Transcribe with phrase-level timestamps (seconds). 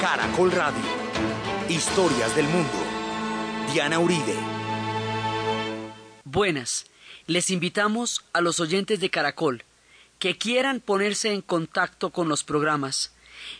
[0.00, 0.80] Caracol Radio.
[1.68, 2.70] Historias del mundo.
[3.72, 4.36] Diana Uribe.
[6.24, 6.86] Buenas.
[7.26, 9.64] Les invitamos a los oyentes de Caracol
[10.20, 13.10] que quieran ponerse en contacto con los programas,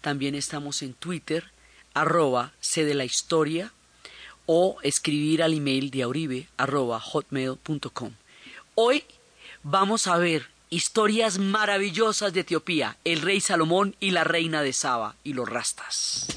[0.01, 1.54] También estamos en Twitter,
[1.95, 3.73] arroba C de la historia,
[4.45, 8.11] o escribir al email de arroba hotmail.com.
[8.75, 9.03] Hoy
[9.63, 15.15] vamos a ver historias maravillosas de Etiopía, el rey Salomón y la reina de Saba
[15.23, 16.27] y los rastas.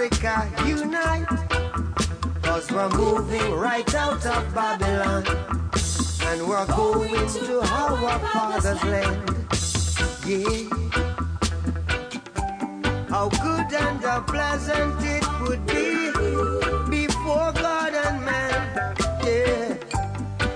[0.00, 1.26] Africa unite,
[2.40, 5.26] cause we're moving right out of Babylon,
[6.22, 9.30] and we're going to our father's land.
[10.26, 10.64] Yeah.
[13.10, 16.10] How good and how pleasant it would be
[16.88, 19.74] before God and man, yeah,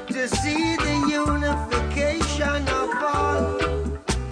[0.06, 3.60] to see the unification of all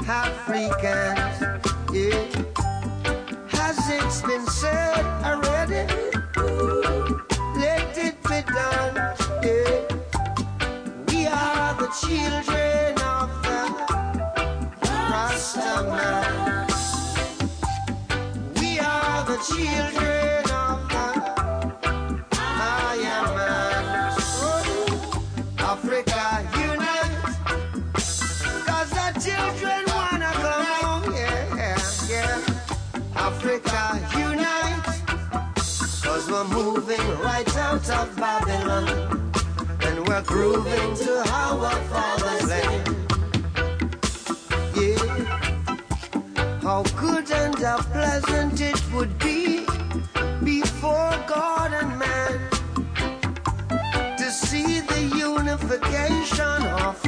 [0.08, 2.28] Africans, yeah.
[3.50, 4.91] Has it been said
[37.72, 39.32] out of Babylon,
[39.80, 42.86] and we're grooving to our father's land.
[44.77, 44.98] Yeah.
[46.61, 49.64] How good and how pleasant it would be
[50.44, 52.50] before God and man
[54.18, 57.02] to see the unification of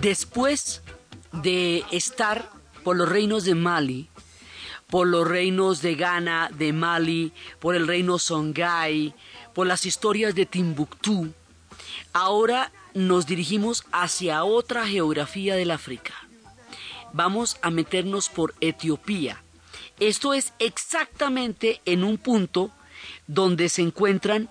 [0.00, 0.82] Después
[1.32, 2.48] de estar
[2.84, 4.08] por los reinos de Mali,
[4.88, 9.12] por los reinos de Ghana, de Mali, por el reino Songhai,
[9.52, 11.32] por las historias de Timbuktu,
[12.12, 16.14] ahora nos dirigimos hacia otra geografía del África.
[17.12, 19.42] Vamos a meternos por Etiopía.
[19.98, 22.70] Esto es exactamente en un punto
[23.26, 24.50] donde se encuentran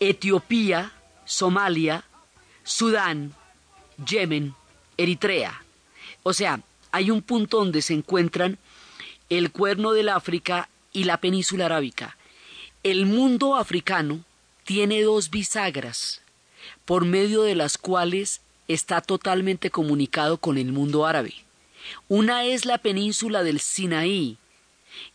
[0.00, 0.92] Etiopía,
[1.24, 2.04] Somalia,
[2.62, 3.34] Sudán,
[4.06, 4.54] Yemen,
[4.96, 5.62] Eritrea.
[6.22, 6.60] O sea,
[6.92, 8.58] hay un punto donde se encuentran
[9.30, 12.16] el cuerno del África y la península arábica.
[12.82, 14.24] El mundo africano
[14.64, 16.20] tiene dos bisagras
[16.84, 21.34] por medio de las cuales está totalmente comunicado con el mundo árabe.
[22.08, 24.38] Una es la península del Sinaí,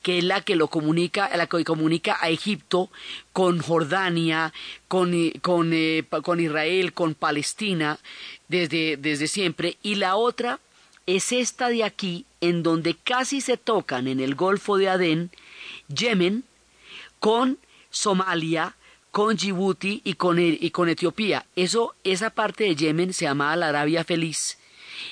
[0.01, 2.90] que es la que lo comunica, la que comunica a Egipto
[3.34, 4.53] con Jordania,
[4.88, 8.00] con, con, eh, con Israel, con Palestina
[8.47, 10.59] desde, desde siempre, y la otra
[11.06, 15.31] es esta de aquí, en donde casi se tocan en el Golfo de Adén,
[15.88, 16.44] Yemen,
[17.19, 17.57] con
[17.90, 18.75] Somalia,
[19.12, 21.46] con Djibouti y con, y con Etiopía.
[21.56, 24.57] Eso, esa parte de Yemen se llamaba la Arabia Feliz.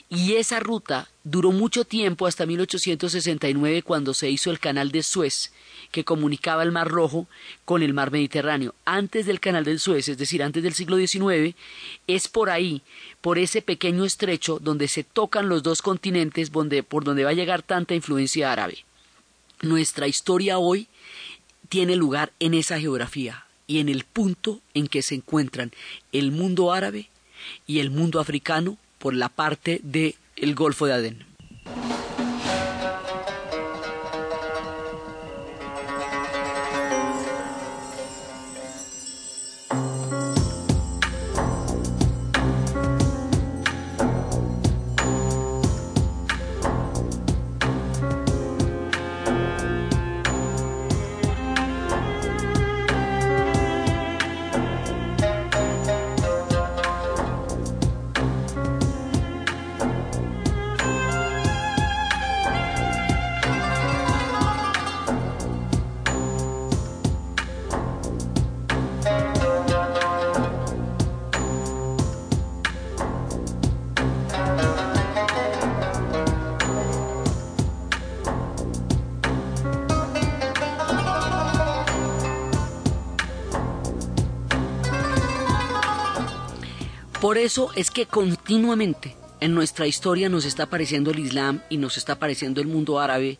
[0.09, 5.51] Y esa ruta duró mucho tiempo hasta 1869 cuando se hizo el canal de Suez,
[5.91, 7.27] que comunicaba el Mar Rojo
[7.65, 8.75] con el Mar Mediterráneo.
[8.85, 11.55] Antes del canal del Suez, es decir, antes del siglo XIX,
[12.07, 12.81] es por ahí,
[13.21, 17.63] por ese pequeño estrecho donde se tocan los dos continentes, por donde va a llegar
[17.63, 18.85] tanta influencia árabe.
[19.61, 20.87] Nuestra historia hoy
[21.69, 25.71] tiene lugar en esa geografía y en el punto en que se encuentran
[26.11, 27.09] el mundo árabe
[27.65, 31.32] y el mundo africano por la parte del el Golfo de Adén.
[87.43, 92.13] Eso es que continuamente en nuestra historia nos está apareciendo el Islam y nos está
[92.13, 93.37] apareciendo el mundo árabe,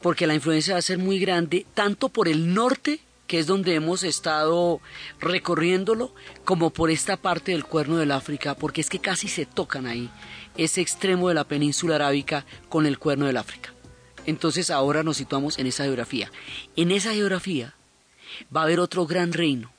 [0.00, 3.74] porque la influencia va a ser muy grande, tanto por el norte, que es donde
[3.74, 4.80] hemos estado
[5.20, 6.12] recorriéndolo,
[6.44, 10.10] como por esta parte del cuerno del África, porque es que casi se tocan ahí,
[10.56, 13.72] ese extremo de la península arábica con el cuerno del África.
[14.26, 16.32] Entonces ahora nos situamos en esa geografía.
[16.74, 17.74] En esa geografía
[18.54, 19.70] va a haber otro gran reino,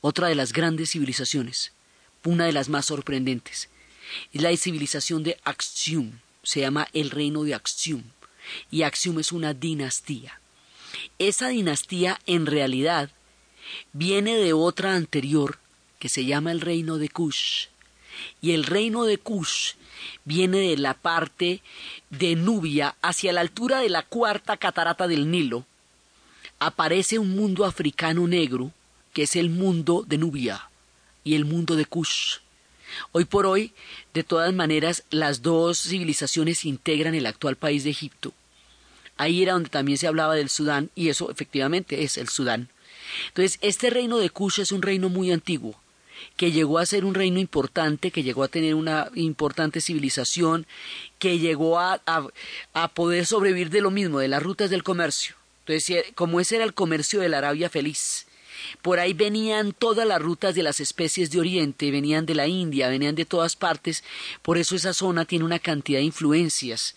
[0.00, 1.73] otra de las grandes civilizaciones,
[2.24, 3.68] una de las más sorprendentes.
[4.32, 8.02] Es la civilización de Axium, se llama el reino de Axium,
[8.70, 10.40] y Axium es una dinastía.
[11.18, 13.10] Esa dinastía en realidad
[13.92, 15.58] viene de otra anterior
[15.98, 17.66] que se llama el reino de Kush.
[18.40, 19.72] Y el reino de Kush
[20.24, 21.62] viene de la parte
[22.10, 25.64] de Nubia hacia la altura de la cuarta catarata del Nilo.
[26.58, 28.70] Aparece un mundo africano negro
[29.12, 30.68] que es el mundo de Nubia
[31.24, 32.36] y el mundo de Kush.
[33.12, 33.72] Hoy por hoy,
[34.12, 38.32] de todas maneras, las dos civilizaciones integran el actual país de Egipto.
[39.16, 42.68] Ahí era donde también se hablaba del Sudán, y eso efectivamente es el Sudán.
[43.28, 45.80] Entonces, este reino de Kush es un reino muy antiguo,
[46.36, 50.66] que llegó a ser un reino importante, que llegó a tener una importante civilización,
[51.18, 55.36] que llegó a, a, poder sobrevivir de lo mismo, de las rutas del comercio.
[55.66, 58.26] Entonces, como ese era el comercio de la Arabia feliz,
[58.82, 62.88] por ahí venían todas las rutas de las especies de Oriente, venían de la India,
[62.88, 64.04] venían de todas partes,
[64.42, 66.96] por eso esa zona tiene una cantidad de influencias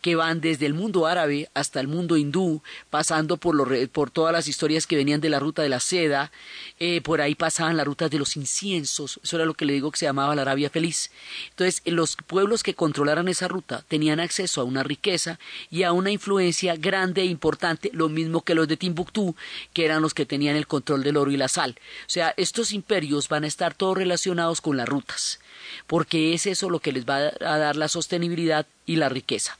[0.00, 4.48] que van desde el mundo árabe hasta el mundo hindú, pasando por, por todas las
[4.48, 6.30] historias que venían de la ruta de la seda,
[6.78, 9.90] eh, por ahí pasaban las rutas de los inciensos, eso era lo que le digo
[9.90, 11.10] que se llamaba la Arabia Feliz.
[11.50, 15.38] Entonces, los pueblos que controlaran esa ruta tenían acceso a una riqueza
[15.70, 19.34] y a una influencia grande e importante, lo mismo que los de Timbuktu,
[19.72, 21.76] que eran los que tenían el control del oro y la sal.
[22.06, 25.40] O sea, estos imperios van a estar todos relacionados con las rutas,
[25.86, 29.58] porque es eso lo que les va a dar la sostenibilidad y la riqueza.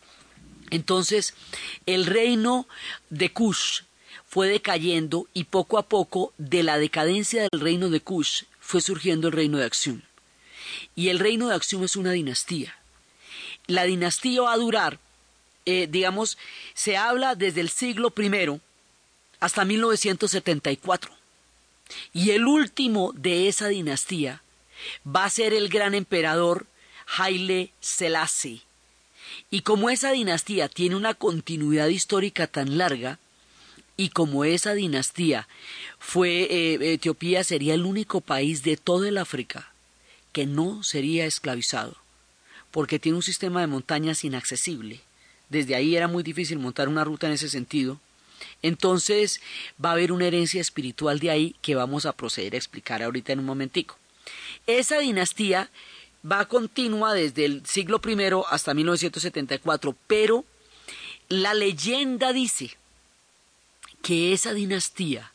[0.70, 1.34] Entonces,
[1.86, 2.68] el reino
[3.10, 3.82] de Kush
[4.26, 9.28] fue decayendo y poco a poco de la decadencia del reino de Kush fue surgiendo
[9.28, 10.02] el reino de Axium.
[10.94, 12.76] Y el reino de Axium es una dinastía.
[13.66, 14.98] La dinastía va a durar,
[15.64, 16.36] eh, digamos,
[16.74, 18.60] se habla desde el siglo I
[19.40, 21.10] hasta 1974.
[22.12, 24.42] Y el último de esa dinastía
[25.06, 26.66] va a ser el gran emperador
[27.06, 28.67] Haile Selassie
[29.50, 33.18] y como esa dinastía tiene una continuidad histórica tan larga,
[33.96, 35.48] y como esa dinastía
[35.98, 39.72] fue, eh, Etiopía sería el único país de todo el África
[40.32, 41.96] que no sería esclavizado,
[42.70, 45.00] porque tiene un sistema de montañas inaccesible.
[45.48, 47.98] Desde ahí era muy difícil montar una ruta en ese sentido.
[48.62, 49.40] Entonces
[49.84, 53.32] va a haber una herencia espiritual de ahí que vamos a proceder a explicar ahorita
[53.32, 53.96] en un momentico.
[54.66, 55.70] Esa dinastía
[56.24, 58.16] va continua desde el siglo I
[58.50, 60.44] hasta 1974, pero
[61.28, 62.76] la leyenda dice
[64.02, 65.32] que esa dinastía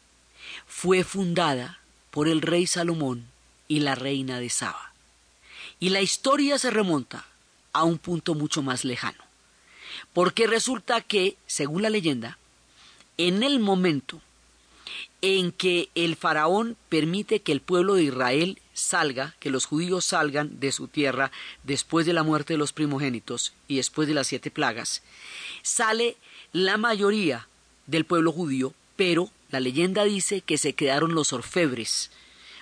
[0.65, 1.79] fue fundada
[2.11, 3.27] por el rey Salomón
[3.67, 4.93] y la reina de Saba.
[5.79, 7.25] Y la historia se remonta
[7.73, 9.23] a un punto mucho más lejano,
[10.13, 12.37] porque resulta que, según la leyenda,
[13.17, 14.21] en el momento
[15.21, 20.59] en que el faraón permite que el pueblo de Israel salga, que los judíos salgan
[20.59, 21.31] de su tierra
[21.63, 25.01] después de la muerte de los primogénitos y después de las siete plagas,
[25.61, 26.17] sale
[26.51, 27.47] la mayoría
[27.87, 32.11] del pueblo judío, pero la leyenda dice que se quedaron los orfebres,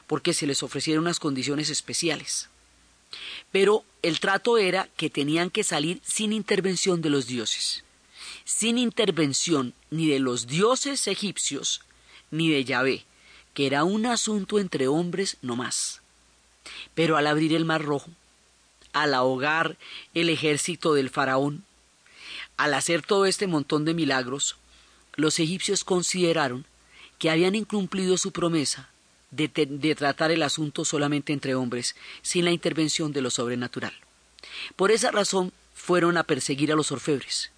[0.07, 2.49] porque se les ofrecieron unas condiciones especiales.
[3.51, 7.83] Pero el trato era que tenían que salir sin intervención de los dioses,
[8.45, 11.81] sin intervención ni de los dioses egipcios,
[12.29, 13.05] ni de Yahvé,
[13.53, 16.00] que era un asunto entre hombres no más.
[16.93, 18.09] Pero al abrir el mar rojo,
[18.93, 19.77] al ahogar
[20.13, 21.63] el ejército del faraón,
[22.57, 24.57] al hacer todo este montón de milagros,
[25.15, 26.65] los egipcios consideraron
[27.17, 28.89] que habían incumplido su promesa
[29.31, 33.93] de, tratar el asunto solamente entre hombres, sin la intervención de lo sobrenatural.
[34.75, 37.51] Por esa razón fueron a perseguir a los orfebres.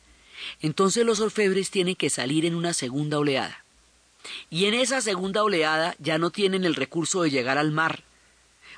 [0.61, 3.63] Entonces los orfebres tienen que salir en una segunda oleada.
[4.49, 8.03] Y en esa segunda oleada ya no tienen el recurso de llegar al mar,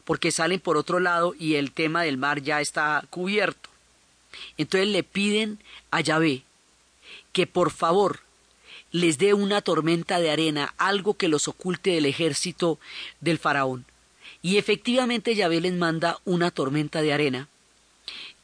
[0.05, 3.69] porque salen por otro lado y el tema del mar ya está cubierto.
[4.57, 5.59] Entonces le piden
[5.91, 6.43] a Yahvé
[7.33, 8.21] que por favor
[8.91, 12.79] les dé una tormenta de arena, algo que los oculte del ejército
[13.19, 13.85] del faraón.
[14.41, 17.49] Y efectivamente Yahvé les manda una tormenta de arena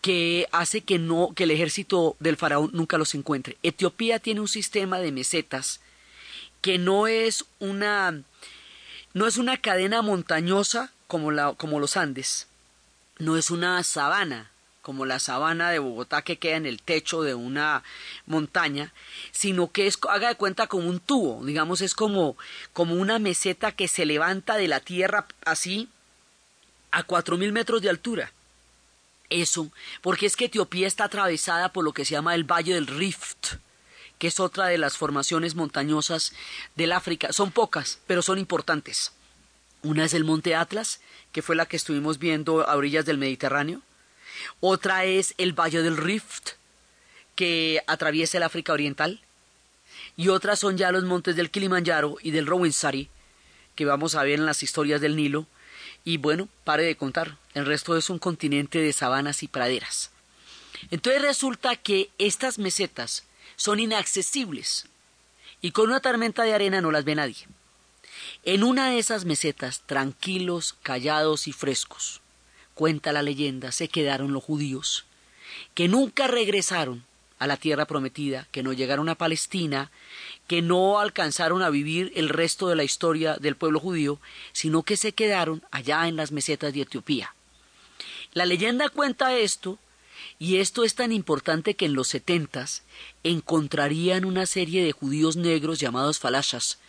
[0.02, 3.58] que hace que no que el ejército del faraón nunca los encuentre.
[3.62, 5.80] Etiopía tiene un sistema de mesetas
[6.62, 8.22] que no es una
[9.14, 12.48] no es una cadena montañosa como, los Andes,
[13.18, 14.50] no es una sabana,
[14.82, 17.84] como la sabana de Bogotá que queda en el techo de una
[18.26, 18.94] montaña,
[19.32, 22.38] sino que es, haga de cuenta como un tubo, digamos, es como,
[22.72, 25.90] como una meseta que se levanta de la tierra así
[26.92, 28.32] a cuatro mil metros de altura.
[29.30, 29.70] Eso,
[30.02, 33.56] porque es que Etiopía está atravesada por lo que se llama el Valle del Rift,
[34.18, 36.32] que es otra de las formaciones montañosas
[36.76, 37.34] del África.
[37.34, 39.12] Son pocas, pero son importantes.
[39.84, 43.82] Una es el Monte Atlas, que fue la que estuvimos viendo a orillas del Mediterráneo.
[44.60, 46.52] Otra es el Valle del Rift,
[47.36, 49.22] que atraviesa el África Oriental.
[50.16, 53.10] Y otras son ya los montes del Kilimanjaro y del Rawensari,
[53.76, 55.48] que vamos a ver en las historias del Nilo,
[56.04, 60.12] y bueno, pare de contar, el resto es un continente de sabanas y praderas.
[60.90, 63.24] Entonces resulta que estas mesetas
[63.56, 64.88] son inaccesibles
[65.62, 67.48] y con una tormenta de arena no las ve nadie.
[68.44, 72.22] En una de esas mesetas, tranquilos, callados y frescos,
[72.74, 75.06] cuenta la leyenda, se quedaron los judíos,
[75.76, 77.04] que nunca regresaron
[77.38, 79.92] a la tierra prometida, que no llegaron a Palestina,
[80.48, 84.20] que no alcanzaron a vivir el resto de la historia del pueblo judío,
[84.54, 87.36] sino que se quedaron allá en las mesetas de Etiopía.
[88.34, 89.78] La leyenda cuenta esto,
[90.40, 92.82] y esto es tan importante que en los setentas
[93.24, 96.80] encontrarían una serie de judíos negros llamados falashas,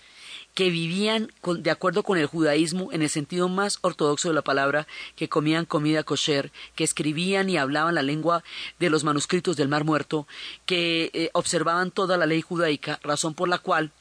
[0.55, 4.87] que vivían de acuerdo con el judaísmo en el sentido más ortodoxo de la palabra,
[5.17, 8.45] que comían comida kosher, que escribían y hablaban la lengua
[8.79, 10.27] de los manuscritos del Mar Muerto,
[10.67, 13.93] que eh, observaban toda la ley judaica, razón por la cual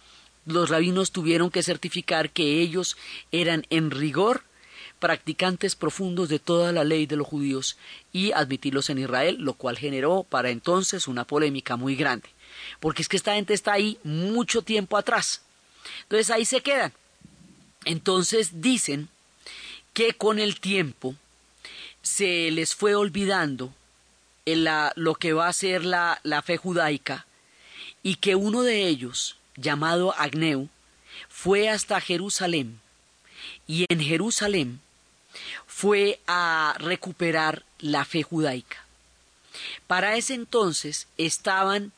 [0.45, 2.97] los rabinos tuvieron que certificar que ellos
[3.31, 4.43] eran en rigor
[4.99, 7.77] practicantes profundos de toda la ley de los judíos
[8.13, 12.29] y admitirlos en Israel, lo cual generó para entonces una polémica muy grande,
[12.79, 15.41] porque es que esta gente está ahí mucho tiempo atrás
[16.03, 16.93] entonces ahí se quedan.
[17.85, 19.09] Entonces dicen
[19.93, 21.15] que con el tiempo
[22.01, 23.73] se les fue olvidando
[24.45, 27.25] lo que va a ser la, la fe judaica
[28.03, 30.69] y que uno de ellos, llamado Agneu,
[31.29, 32.79] fue hasta Jerusalén
[33.67, 34.81] y en Jerusalén
[35.67, 38.85] fue a recuperar la fe judaica.
[39.87, 41.91] Para ese entonces estaban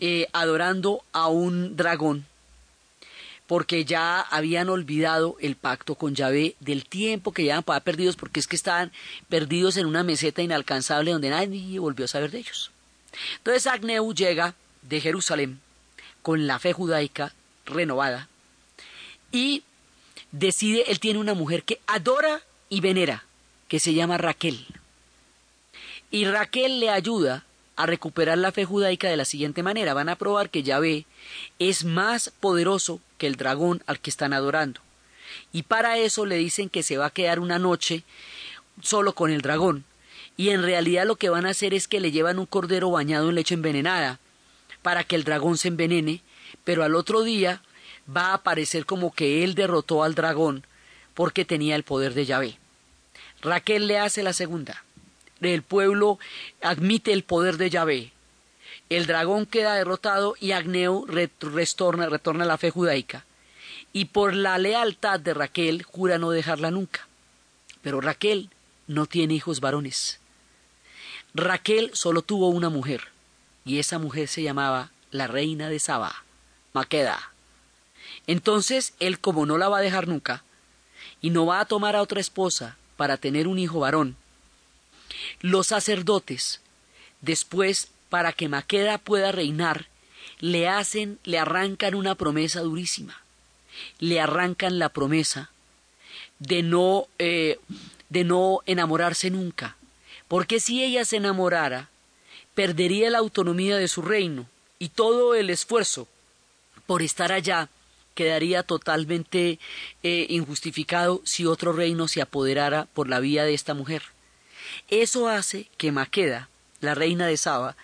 [0.00, 2.26] eh, adorando a un dragón
[3.52, 8.40] porque ya habían olvidado el pacto con Yahvé del tiempo que llevaban para perdidos, porque
[8.40, 8.90] es que estaban
[9.28, 12.70] perdidos en una meseta inalcanzable donde nadie volvió a saber de ellos.
[13.36, 15.60] Entonces Agneu llega de Jerusalén
[16.22, 17.34] con la fe judaica
[17.66, 18.26] renovada
[19.32, 19.64] y
[20.30, 22.40] decide, él tiene una mujer que adora
[22.70, 23.22] y venera,
[23.68, 24.64] que se llama Raquel.
[26.10, 27.44] Y Raquel le ayuda
[27.76, 29.94] a recuperar la fe judaica de la siguiente manera.
[29.94, 31.06] Van a probar que Yahvé
[31.58, 34.80] es más poderoso que el dragón al que están adorando.
[35.52, 38.04] Y para eso le dicen que se va a quedar una noche
[38.80, 39.84] solo con el dragón.
[40.36, 43.28] Y en realidad lo que van a hacer es que le llevan un cordero bañado
[43.28, 44.18] en leche envenenada
[44.82, 46.22] para que el dragón se envenene,
[46.64, 47.62] pero al otro día
[48.14, 50.66] va a parecer como que él derrotó al dragón
[51.14, 52.58] porque tenía el poder de Yahvé.
[53.42, 54.82] Raquel le hace la segunda
[55.42, 56.18] el pueblo
[56.60, 58.12] admite el poder de Yahvé.
[58.88, 63.24] El dragón queda derrotado y Agneo retorna, retorna a la fe judaica.
[63.92, 67.06] Y por la lealtad de Raquel jura no dejarla nunca.
[67.82, 68.50] Pero Raquel
[68.86, 70.20] no tiene hijos varones.
[71.34, 73.08] Raquel solo tuvo una mujer,
[73.64, 76.24] y esa mujer se llamaba la reina de Saba,
[76.74, 77.32] Maqueda.
[78.26, 80.44] Entonces él, como no la va a dejar nunca,
[81.22, 84.16] y no va a tomar a otra esposa para tener un hijo varón,
[85.40, 86.60] los sacerdotes,
[87.20, 89.86] después, para que Maqueda pueda reinar,
[90.38, 93.22] le hacen, le arrancan una promesa durísima.
[93.98, 95.50] Le arrancan la promesa
[96.38, 97.58] de no, eh,
[98.08, 99.76] de no enamorarse nunca.
[100.28, 101.88] Porque si ella se enamorara,
[102.54, 104.46] perdería la autonomía de su reino
[104.78, 106.08] y todo el esfuerzo
[106.86, 107.68] por estar allá
[108.14, 109.58] quedaría totalmente
[110.02, 114.02] eh, injustificado si otro reino se apoderara por la vía de esta mujer.
[114.88, 116.48] Eso hace que Maqueda,
[116.80, 117.76] la reina de Saba,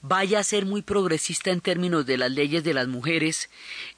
[0.00, 3.50] vaya a ser muy progresista en términos de las leyes de las mujeres,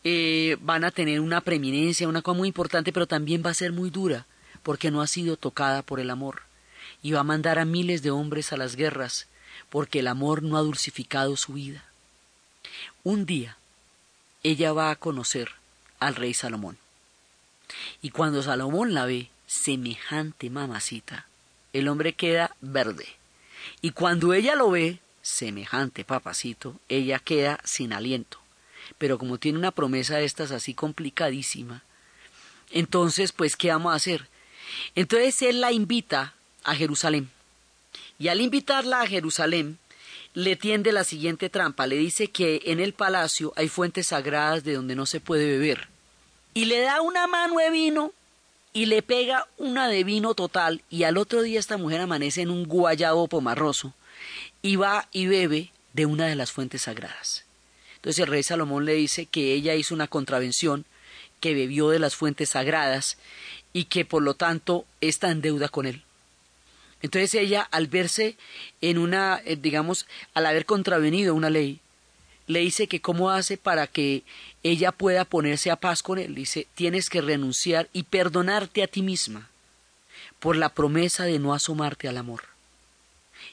[0.04, 3.73] eh, van a tener una preeminencia, una cosa muy importante, pero también va a ser
[3.73, 4.26] muy dura,
[4.62, 6.42] porque no ha sido tocada por el amor,
[7.02, 9.26] y va a mandar a miles de hombres a las guerras,
[9.69, 11.85] porque el amor no ha dulcificado su vida.
[13.04, 13.57] Un día,
[14.42, 15.52] ella va a conocer
[15.99, 16.78] al rey Salomón.
[18.02, 21.26] Y cuando Salomón la ve, semejante mamacita,
[21.72, 23.06] el hombre queda verde.
[23.80, 28.38] Y cuando ella lo ve, semejante papacito, ella queda sin aliento.
[28.98, 31.82] Pero como tiene una promesa de estas así complicadísima,
[32.70, 34.28] entonces, pues, ¿qué vamos a hacer?
[34.94, 36.34] Entonces él la invita
[36.64, 37.30] a Jerusalén.
[38.18, 39.78] Y al invitarla a Jerusalén,
[40.34, 41.86] le tiende la siguiente trampa.
[41.86, 45.88] Le dice que en el palacio hay fuentes sagradas de donde no se puede beber.
[46.54, 48.12] Y le da una mano de vino
[48.72, 50.82] y le pega una de vino total.
[50.90, 53.94] Y al otro día esta mujer amanece en un guayabo pomarroso
[54.62, 57.44] y va y bebe de una de las fuentes sagradas.
[57.96, 60.84] Entonces el rey Salomón le dice que ella hizo una contravención,
[61.40, 63.16] que bebió de las fuentes sagradas
[63.72, 66.02] y que por lo tanto está en deuda con él.
[67.02, 68.36] Entonces ella, al verse
[68.80, 71.80] en una, eh, digamos, al haber contravenido una ley,
[72.46, 74.22] le dice que cómo hace para que
[74.62, 76.34] ella pueda ponerse a paz con él.
[76.34, 79.48] Dice, tienes que renunciar y perdonarte a ti misma
[80.38, 82.44] por la promesa de no asomarte al amor.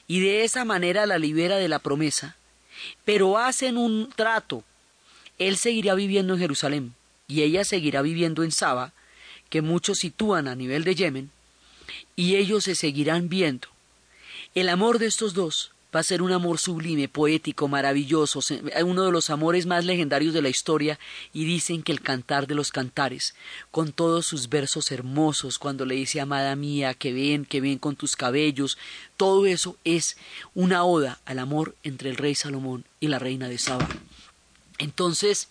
[0.06, 2.36] Y de esa manera la libera de la promesa,
[3.04, 4.64] pero hacen un trato.
[5.38, 6.94] Él seguirá viviendo en Jerusalén
[7.26, 8.92] y ella seguirá viviendo en Saba,
[9.50, 11.30] que muchos sitúan a nivel de Yemen,
[12.16, 13.68] y ellos se seguirán viendo.
[14.54, 18.40] El amor de estos dos va a ser un amor sublime, poético, maravilloso,
[18.84, 20.98] uno de los amores más legendarios de la historia,
[21.32, 23.34] y dicen que el cantar de los cantares,
[23.70, 27.96] con todos sus versos hermosos, cuando le dice amada mía, que ven, que ven con
[27.96, 28.76] tus cabellos,
[29.16, 30.16] todo eso es
[30.54, 33.88] una oda al amor entre el rey Salomón y la reina de Saba.
[34.78, 35.48] Entonces,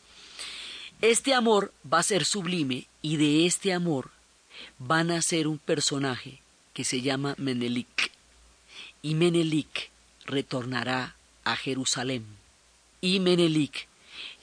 [1.01, 4.11] este amor va a ser sublime y de este amor
[4.79, 6.41] van a ser un personaje
[6.73, 8.11] que se llama Menelik.
[9.01, 9.89] Y Menelik
[10.27, 12.25] retornará a Jerusalén.
[13.01, 13.87] Y Menelik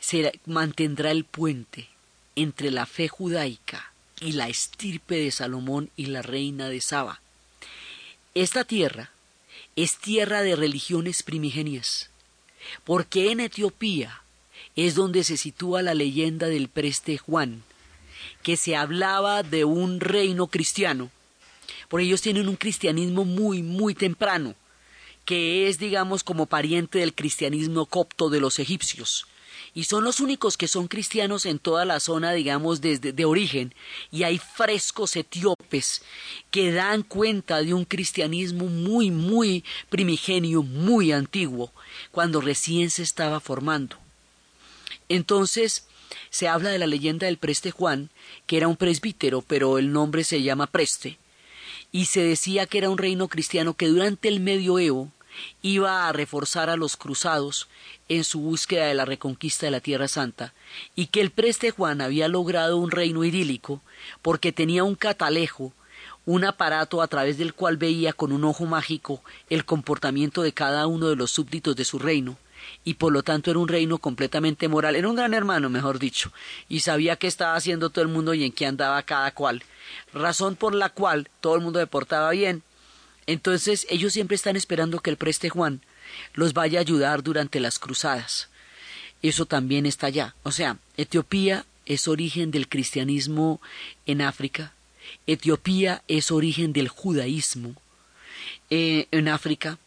[0.01, 1.89] se mantendrá el puente
[2.37, 7.21] entre la fe judaica y la estirpe de Salomón y la reina de Saba.
[8.35, 9.11] Esta tierra
[9.77, 12.11] es tierra de religiones primigenias,
[12.85, 14.23] porque en Etiopía
[14.77, 17.63] es donde se sitúa la leyenda del preste Juan,
[18.43, 21.11] que se hablaba de un reino cristiano,
[21.89, 24.55] porque ellos tienen un cristianismo muy, muy temprano,
[25.25, 29.27] que es, digamos, como pariente del cristianismo copto de los egipcios.
[29.77, 33.75] Y son los únicos que son cristianos en toda la zona, digamos, desde de origen.
[34.13, 36.03] Y hay frescos etíopes
[36.53, 41.73] que dan cuenta de un cristianismo muy, muy primigenio, muy antiguo,
[42.13, 43.97] cuando recién se estaba formando.
[45.09, 45.87] Entonces,
[46.31, 48.11] se habla de la leyenda del preste Juan,
[48.47, 51.19] que era un presbítero, pero el nombre se llama preste,
[51.95, 55.13] y se decía que era un reino cristiano que durante el medioevo
[55.63, 57.69] iba a reforzar a los cruzados
[58.09, 60.55] en su búsqueda de la reconquista de la Tierra Santa,
[60.97, 63.81] y que el preste Juan había logrado un reino idílico
[64.23, 65.73] porque tenía un catalejo,
[66.27, 70.89] un aparato a través del cual veía con un ojo mágico el comportamiento de cada
[70.89, 72.37] uno de los súbditos de su reino,
[72.85, 76.33] y por lo tanto era un reino completamente moral, era un gran hermano, mejor dicho,
[76.69, 79.63] y sabía qué estaba haciendo todo el mundo y en qué andaba cada cual,
[80.13, 82.63] razón por la cual todo el mundo se portaba bien.
[83.27, 85.81] Entonces ellos siempre están esperando que el preste Juan
[86.35, 88.49] los vaya a ayudar durante las cruzadas.
[89.23, 90.35] Eso también está allá.
[90.43, 93.61] O sea, Etiopía es origen del cristianismo
[94.05, 94.75] en África.
[95.27, 97.75] Etiopía es origen del judaísmo
[98.69, 99.79] eh, en África.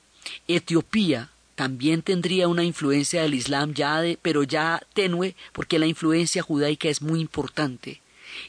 [0.48, 6.44] Etiopía también tendría una influencia del Islam ya de, pero ya tenue, porque la influencia
[6.44, 8.00] judaica es muy importante.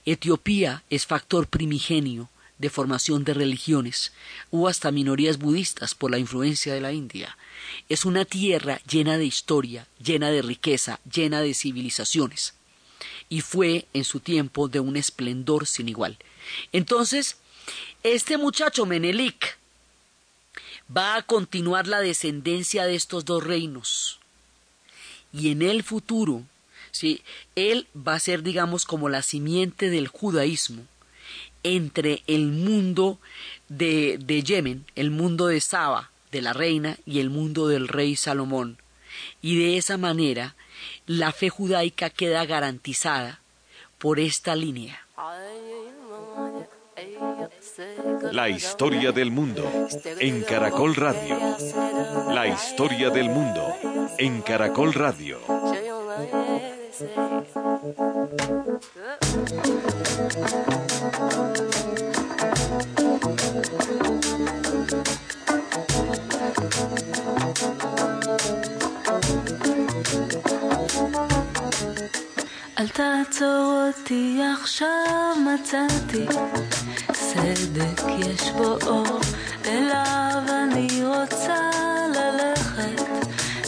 [0.05, 4.13] Etiopía es factor primigenio de formación de religiones,
[4.51, 7.39] o hasta minorías budistas por la influencia de la India.
[7.89, 12.53] Es una tierra llena de historia, llena de riqueza, llena de civilizaciones.
[13.31, 16.19] Y fue en su tiempo de un esplendor sin igual.
[16.73, 17.39] Entonces,
[18.03, 19.58] este muchacho Menelik,
[20.95, 24.19] va a continuar la descendencia de estos dos reinos.
[25.33, 26.43] Y en el futuro,
[26.91, 27.23] ¿sí?
[27.55, 30.85] él va a ser, digamos, como la simiente del judaísmo
[31.63, 33.19] entre el mundo
[33.69, 38.17] de, de Yemen, el mundo de Saba, de la reina, y el mundo del rey
[38.17, 38.79] Salomón.
[39.43, 40.55] Y de esa manera,
[41.07, 43.41] la fe judaica queda garantizada
[43.99, 45.07] por esta línea.
[48.32, 49.64] La historia del mundo
[50.20, 51.38] en Caracol Radio.
[52.30, 53.74] La historia del mundo
[54.18, 55.38] en Caracol Radio.
[72.80, 76.26] אל תעצור אותי עכשיו מצאתי
[77.33, 79.21] צדק יש בו אור,
[79.67, 81.71] אליו אני רוצה
[82.09, 83.03] ללכת,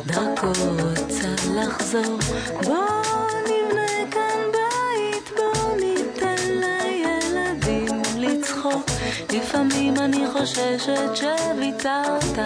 [0.06, 2.18] דרכו רוצה לחזור.
[2.64, 8.86] בוא נבנה כאן בית, בוא ניתן לילדים לצחוק,
[9.32, 12.38] לפעמים אני חוששת שוויתרת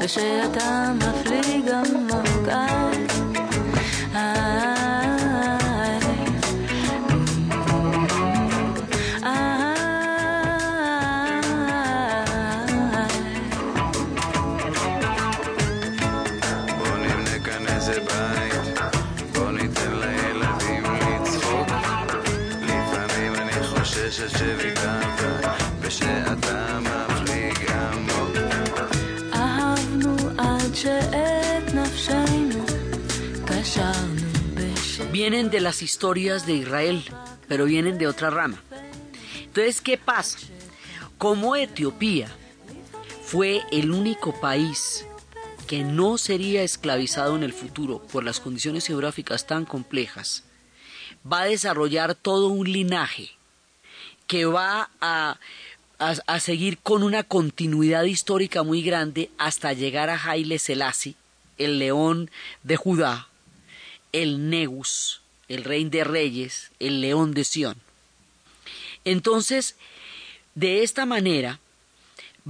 [0.00, 2.48] ושאתה מפליג עמוק
[35.10, 37.04] Vienen de las historias de Israel,
[37.48, 38.62] pero vienen de otra rama.
[39.40, 40.38] Entonces, ¿qué pasa?
[41.18, 42.28] Como Etiopía
[43.24, 45.04] fue el único país
[45.72, 50.44] que no sería esclavizado en el futuro por las condiciones geográficas tan complejas,
[51.24, 53.30] va a desarrollar todo un linaje
[54.26, 55.38] que va a,
[55.98, 61.14] a, seguir con una continuidad histórica muy grande hasta llegar a Haile Selassie,
[61.56, 62.30] el león
[62.62, 63.28] de Judá,
[64.12, 67.78] el Negus, el rey de reyes, el león de Sión.
[69.06, 69.76] Entonces,
[70.54, 71.60] de esta manera,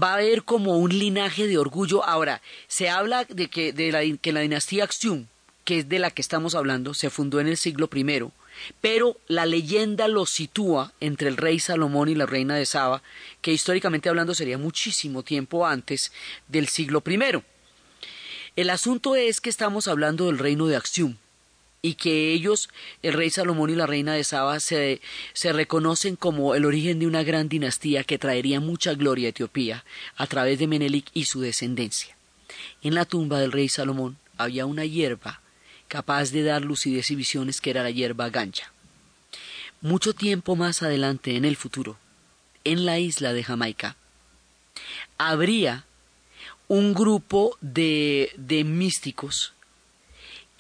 [0.01, 2.05] va a haber como un linaje de orgullo.
[2.05, 5.27] Ahora, se habla de que, de la, que la dinastía Axium,
[5.65, 8.31] que es de la que estamos hablando, se fundó en el siglo I,
[8.81, 13.03] pero la leyenda lo sitúa entre el rey Salomón y la reina de Saba,
[13.41, 16.13] que históricamente hablando sería muchísimo tiempo antes
[16.49, 17.43] del siglo I.
[18.55, 21.17] El asunto es que estamos hablando del reino de Axium,
[21.85, 22.69] y que ellos,
[23.03, 25.01] el rey Salomón y la reina de Saba, se,
[25.33, 29.85] se, reconocen como el origen de una gran dinastía que traería mucha gloria a Etiopía
[30.17, 32.17] a través de Menelik y su descendencia.
[32.83, 35.41] En la tumba del rey Salomón había una hierba
[35.89, 38.73] capaz de dar lucidez y visiones que era la hierba gancha.
[39.81, 41.99] Mucho tiempo más adelante en el futuro,
[42.63, 43.97] en la isla de Jamaica,
[45.19, 45.85] habría
[46.69, 49.53] un grupo de, de místicos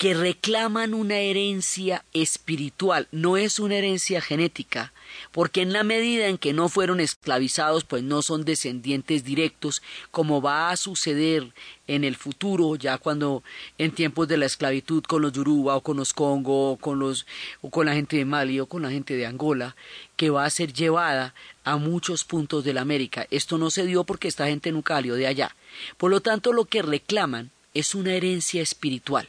[0.03, 4.93] que reclaman una herencia espiritual, no es una herencia genética,
[5.31, 10.43] porque en la medida en que no fueron esclavizados, pues no son descendientes directos, como
[10.43, 11.53] va a suceder
[11.87, 13.45] en el futuro, ya cuando
[13.79, 17.25] en tiempos de la esclavitud con los Yoruba o con los Congo o con los
[17.61, 19.77] o con la gente de Mali o con la gente de Angola,
[20.17, 23.29] que va a ser llevada a muchos puntos de la América.
[23.31, 25.55] Esto no se dio porque esta gente nunca salió de allá.
[25.97, 29.29] Por lo tanto, lo que reclaman es una herencia espiritual.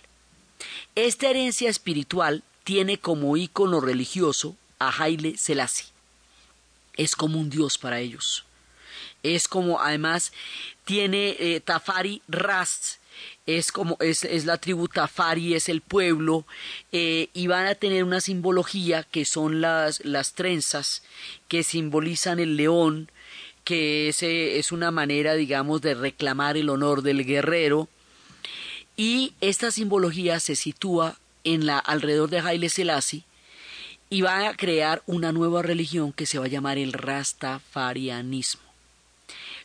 [0.96, 5.88] Esta herencia espiritual tiene como ícono religioso a Haile Selassie.
[6.96, 8.46] Es como un dios para ellos.
[9.24, 10.32] Es como, además,
[10.86, 12.98] tiene eh, Tafari Rast,
[13.46, 16.46] es como es, la tribu Tafari, es el pueblo,
[16.92, 21.04] eh, y van a tener una simbología que son las, las trenzas
[21.48, 23.10] que simbolizan el león,
[23.64, 27.88] que es, es una manera, digamos, de reclamar el honor del guerrero,
[28.96, 33.24] y esta simbología se sitúa en la alrededor de Haile Selassie
[34.10, 38.62] y va a crear una nueva religión que se va a llamar el Rastafarianismo.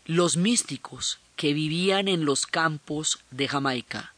[0.07, 4.15] Los místicos que vivían en los campos de Jamaica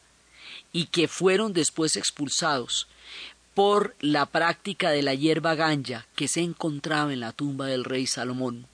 [0.72, 2.86] y que fueron después expulsados
[3.54, 8.06] por la práctica de la hierba ganja que se encontraba en la tumba del rey
[8.06, 8.69] Salomón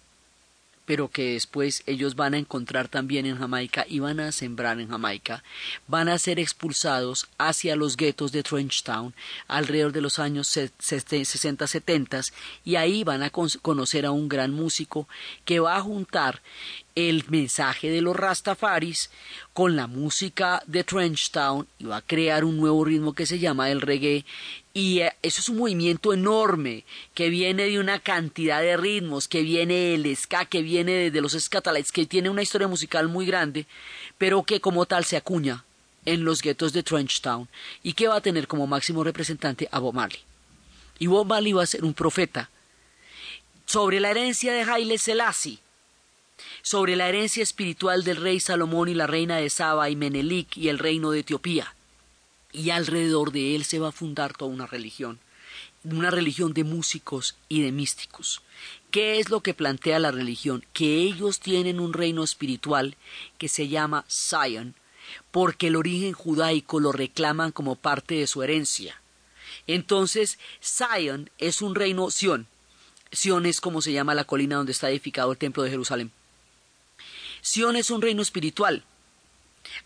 [0.87, 4.88] pero que después ellos van a encontrar también en Jamaica y van a sembrar en
[4.88, 5.42] Jamaica,
[5.87, 9.12] van a ser expulsados hacia los guetos de Trenchtown
[9.49, 12.33] alrededor de los años 60-70
[12.64, 15.09] y ahí van a conocer a un gran músico
[15.44, 16.40] que va a juntar
[16.94, 19.11] el mensaje de los Rastafaris
[19.53, 23.70] con la música de Trenchtown y va a crear un nuevo ritmo que se llama
[23.70, 24.25] el reggae
[24.72, 26.85] y eh, eso es un movimiento enorme
[27.15, 31.33] que viene de una cantidad de ritmos, que viene del ska, que viene de los
[31.33, 33.67] scatalites, que tiene una historia musical muy grande,
[34.19, 35.65] pero que como tal se acuña
[36.05, 37.49] en los guetos de Trenchtown
[37.83, 40.21] y que va a tener como máximo representante a Bob Marley.
[40.99, 42.49] Y Bob Marley va a ser un profeta
[43.67, 45.59] sobre la herencia de Haile Selassie
[46.62, 50.69] sobre la herencia espiritual del rey Salomón y la reina de Saba y Menelik y
[50.69, 51.75] el reino de Etiopía.
[52.57, 55.19] Y alrededor de él se va a fundar toda una religión,
[55.85, 58.40] una religión de músicos y de místicos.
[58.90, 60.64] ¿Qué es lo que plantea la religión?
[60.73, 62.97] Que ellos tienen un reino espiritual
[63.37, 64.75] que se llama Zion,
[65.31, 69.03] porque el origen judaico lo reclaman como parte de su herencia.
[69.66, 72.47] Entonces, Zion es un reino Sion.
[73.12, 76.11] Sion es como se llama la colina donde está edificado el templo de Jerusalén.
[77.42, 78.83] Sion es un reino espiritual,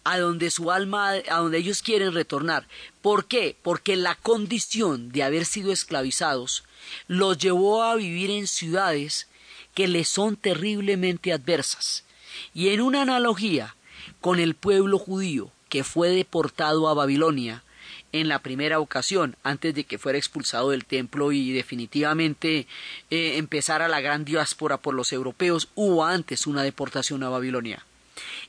[0.05, 2.67] a donde su alma, a donde ellos quieren retornar.
[3.03, 3.57] ¿Por qué?
[3.63, 6.65] Porque la condición de haber sido esclavizados
[7.09, 9.29] los llevó a vivir en ciudades
[9.75, 12.05] que le son terriblemente adversas.
[12.55, 13.77] Y en una analogía
[14.21, 17.63] con el pueblo judío que fue deportado a Babilonia
[18.13, 22.67] en la primera ocasión, antes de que fuera expulsado del templo y definitivamente
[23.11, 27.85] eh, empezara la gran diáspora por los europeos, hubo antes una deportación a Babilonia.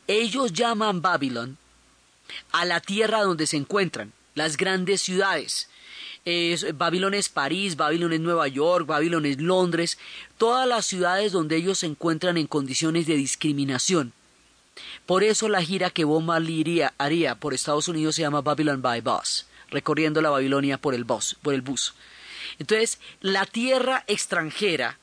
[0.08, 1.58] Ellos llaman Babilón
[2.52, 5.70] a la tierra donde se encuentran, las grandes ciudades.
[6.76, 9.98] Babilón es París, Babilón es Nueva York, Babilón es Londres,
[10.38, 14.14] todas las ciudades donde ellos se encuentran en condiciones de discriminación.
[15.06, 19.02] Por eso la gira que Bob Marley haría por Estados Unidos se llama Babylon by
[19.02, 21.94] Bus, recorriendo la Babilonia por el bus, por el bus.
[22.60, 24.98] Entonces, la tierra extranjera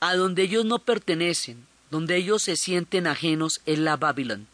[0.00, 4.46] a donde ellos no pertenecen, donde ellos se sienten ajenos, es la Babilón.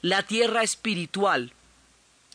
[0.00, 1.52] La tierra espiritual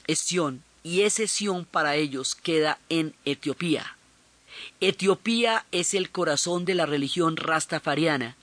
[0.06, 3.98] es Sion, y ese Sion para ellos queda en Etiopía.
[4.80, 8.36] Etiopía es el corazón de la religión rastafariana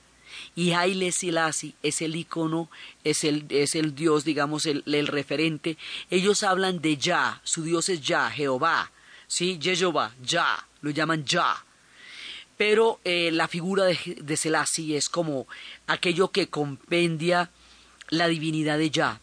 [0.55, 2.69] y Haile Selassie es el icono,
[3.03, 5.77] es el, es el dios, digamos, el, referente.
[6.09, 8.91] Ellos hablan de Yah, su dios es Yah, Jehová,
[9.27, 9.59] ¿sí?
[9.61, 11.63] Jehová, Yah, lo llaman Yah.
[12.57, 15.47] Pero eh, la figura de, Selassie es como
[15.87, 17.49] aquello que compendia
[18.09, 19.19] la divinidad de Yah.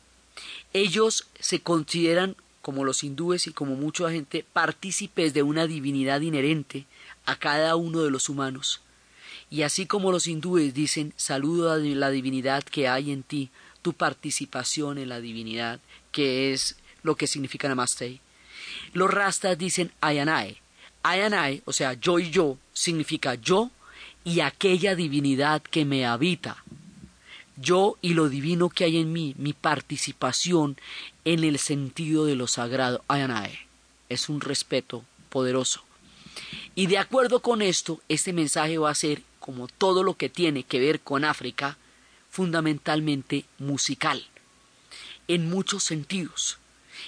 [0.72, 6.86] Ellos se consideran, como los hindúes y como mucha gente, partícipes de una divinidad inherente
[7.24, 8.80] a cada uno de los humanos.
[9.50, 13.50] Y así como los hindúes dicen, saludo a la divinidad que hay en ti,
[13.82, 18.20] tu participación en la divinidad, que es lo que significa Namaste.
[18.92, 19.92] Los rastas dicen
[21.02, 23.70] Ayanai, o sea, yo y yo, significa yo
[24.24, 26.62] y aquella divinidad que me habita.
[27.56, 30.78] Yo y lo divino que hay en mí, mi participación
[31.24, 33.04] en el sentido de lo sagrado.
[33.08, 33.58] Ayanai.
[34.08, 35.82] Es un respeto poderoso.
[36.74, 40.62] Y de acuerdo con esto, este mensaje va a ser como todo lo que tiene
[40.62, 41.76] que ver con África,
[42.30, 44.24] fundamentalmente musical,
[45.28, 46.58] en muchos sentidos.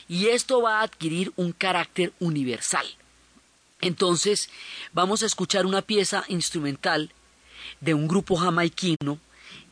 [0.09, 2.87] Y esto va a adquirir un carácter universal.
[3.85, 4.49] Entonces,
[4.93, 7.13] vamos a escuchar una pieza instrumental
[7.81, 9.19] de un grupo jamaiquino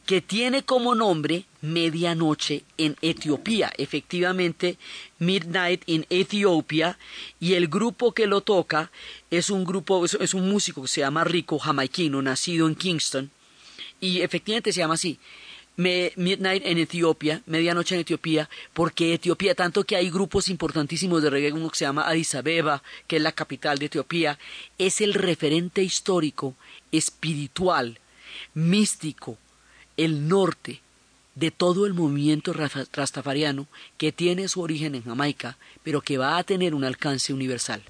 [0.05, 4.77] que tiene como nombre Medianoche en Etiopía, efectivamente
[5.18, 6.98] Midnight in Ethiopia,
[7.40, 8.90] y el grupo que lo toca
[9.31, 13.31] es un grupo, es, un músico que se llama Rico, jamaiquino, nacido en Kingston,
[14.01, 15.18] y efectivamente se llama así,
[15.76, 21.52] Midnight en Etiopía, Medianoche en Etiopía, porque Etiopía, tanto que hay grupos importantísimos de reggae,
[21.52, 24.38] uno que se llama Addis Abeba, que es la capital de Etiopía,
[24.78, 26.54] es el referente histórico,
[26.90, 27.98] espiritual,
[28.54, 29.38] místico,
[29.96, 30.80] el norte
[31.35, 36.44] de todo el movimiento rastafariano que tiene su origen en Jamaica, pero que va a
[36.44, 37.82] tener un alcance universal.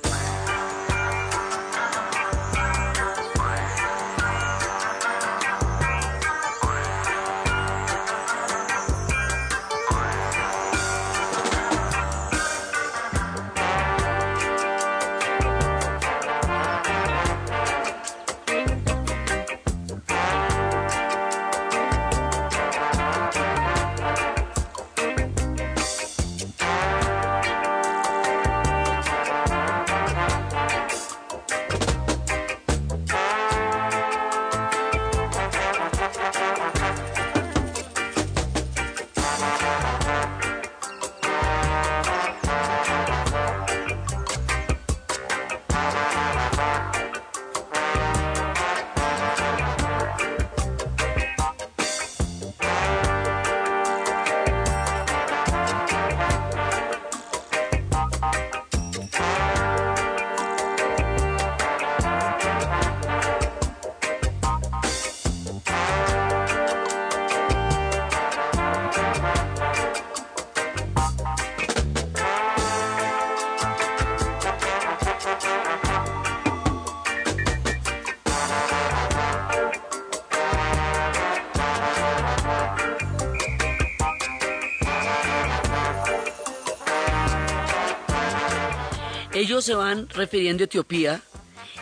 [89.43, 91.21] Ellos se van refiriendo a Etiopía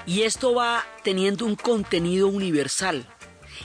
[0.07, 3.07] y esto va teniendo un contenido universal.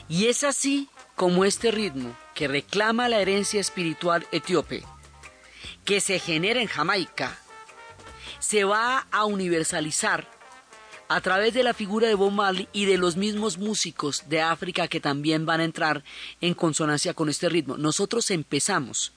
[0.09, 4.83] Y es así como este ritmo que reclama la herencia espiritual etíope,
[5.85, 7.39] que se genera en Jamaica,
[8.39, 10.29] se va a universalizar
[11.07, 14.89] a través de la figura de Bob Marley y de los mismos músicos de África
[14.89, 16.03] que también van a entrar
[16.41, 17.77] en consonancia con este ritmo.
[17.77, 19.13] Nosotros empezamos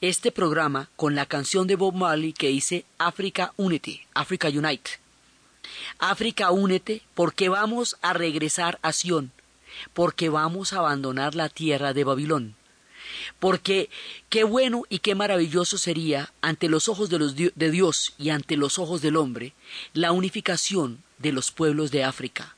[0.00, 4.90] este programa con la canción de Bob Marley que dice Africa Unity, Africa Unite.
[5.98, 9.32] África únete porque vamos a regresar a Sion.
[9.94, 12.56] porque vamos a abandonar la tierra de Babilón.
[13.38, 13.90] Porque
[14.28, 18.78] qué bueno y qué maravilloso sería ante los ojos de, de Dios y ante los
[18.78, 19.52] ojos del hombre
[19.92, 22.56] la unificación de los pueblos de África.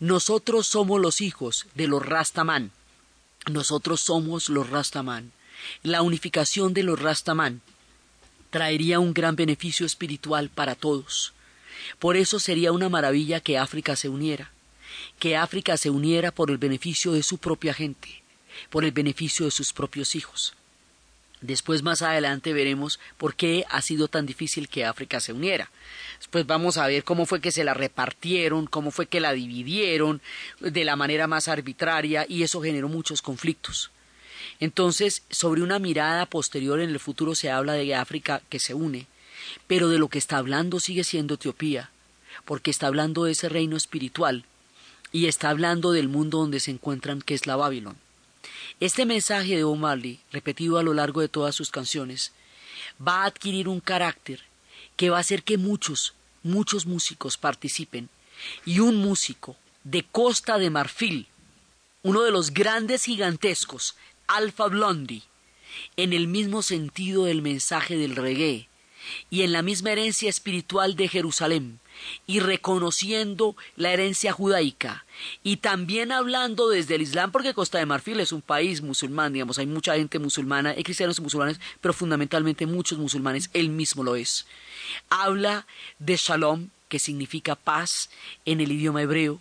[0.00, 2.72] Nosotros somos los hijos de los Rastamán.
[3.50, 5.32] Nosotros somos los Rastamán.
[5.82, 7.60] La unificación de los Rastamán
[8.50, 11.32] traería un gran beneficio espiritual para todos.
[11.98, 14.50] Por eso sería una maravilla que África se uniera,
[15.18, 18.22] que África se uniera por el beneficio de su propia gente,
[18.70, 20.54] por el beneficio de sus propios hijos.
[21.40, 25.70] Después más adelante veremos por qué ha sido tan difícil que África se uniera.
[26.18, 30.20] Después vamos a ver cómo fue que se la repartieron, cómo fue que la dividieron
[30.58, 33.92] de la manera más arbitraria y eso generó muchos conflictos.
[34.60, 39.06] Entonces, sobre una mirada posterior en el futuro se habla de África que se une,
[39.66, 41.90] pero de lo que está hablando sigue siendo Etiopía,
[42.44, 44.44] porque está hablando de ese reino espiritual
[45.12, 47.96] y está hablando del mundo donde se encuentran, que es la Babilón.
[48.80, 52.32] Este mensaje de O'Malley, repetido a lo largo de todas sus canciones,
[53.06, 54.42] va a adquirir un carácter
[54.96, 58.08] que va a hacer que muchos, muchos músicos participen,
[58.64, 61.26] y un músico de Costa de Marfil,
[62.02, 63.96] uno de los grandes gigantescos,
[64.28, 65.22] Alpha Blondie,
[65.96, 68.68] en el mismo sentido del mensaje del reggae,
[69.30, 71.80] y en la misma herencia espiritual de Jerusalén,
[72.26, 75.04] y reconociendo la herencia judaica
[75.42, 79.58] y también hablando desde el Islam porque Costa de Marfil es un país musulmán, digamos,
[79.58, 84.14] hay mucha gente musulmana, hay cristianos y musulmanes, pero fundamentalmente muchos musulmanes, él mismo lo
[84.14, 84.46] es.
[85.08, 85.66] Habla
[85.98, 88.10] de Shalom, que significa paz
[88.44, 89.40] en el idioma hebreo,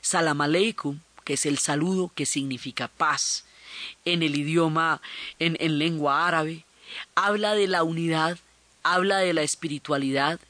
[0.00, 3.44] Salam Aleikum, que es el saludo que significa paz
[4.04, 5.00] en el idioma,
[5.38, 6.64] en, en lengua árabe,
[7.14, 8.38] habla de la unidad,
[8.82, 10.40] habla de la espiritualidad,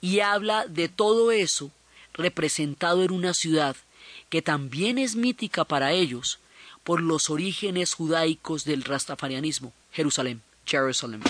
[0.00, 1.70] y habla de todo eso
[2.14, 3.76] representado en una ciudad
[4.28, 6.38] que también es mítica para ellos
[6.82, 11.22] por los orígenes judaicos del rastafarianismo, Jerusalén, Jerusalem.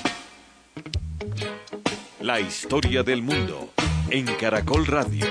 [2.21, 3.73] La historia del mundo
[4.11, 5.27] en Caracol Radio.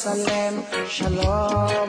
[0.00, 0.64] Jerusalem.
[0.88, 1.79] Shalom.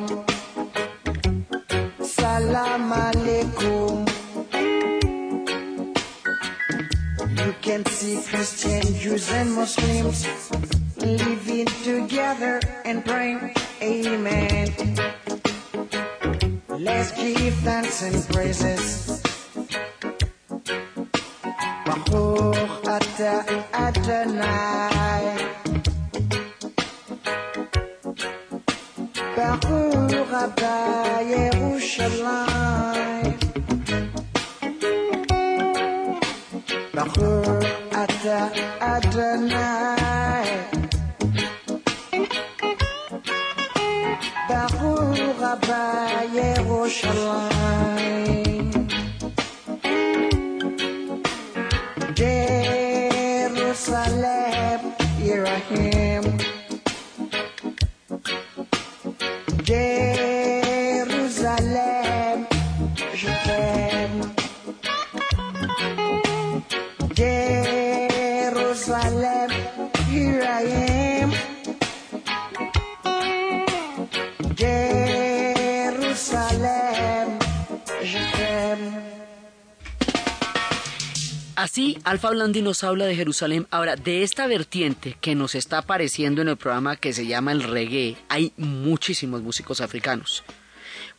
[81.56, 83.68] Así, Alfa Blandi nos habla de Jerusalén.
[83.72, 87.64] Ahora, de esta vertiente que nos está apareciendo en el programa que se llama el
[87.64, 90.44] reggae, hay muchísimos músicos africanos.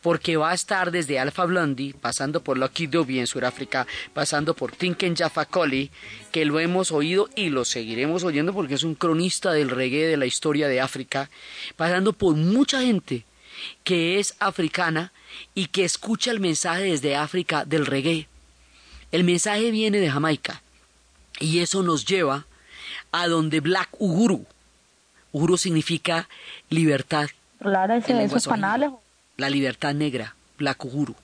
[0.03, 4.71] Porque va a estar desde Alfa Blondie, pasando por Lucky Dube en Sudáfrica, pasando por
[4.73, 5.47] Tinken Jaffa
[6.31, 10.17] que lo hemos oído y lo seguiremos oyendo porque es un cronista del reggae de
[10.17, 11.29] la historia de África,
[11.75, 13.25] pasando por mucha gente
[13.83, 15.11] que es africana
[15.55, 18.27] y que escucha el mensaje desde África del reggae.
[19.11, 20.61] El mensaje viene de Jamaica
[21.39, 22.45] y eso nos lleva
[23.11, 24.45] a donde Black Uhuru.
[25.31, 26.27] Uhuru significa
[26.69, 27.29] libertad.
[29.35, 31.15] La libertad negra, Black Uhuru.